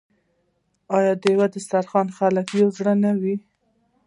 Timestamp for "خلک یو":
2.17-2.69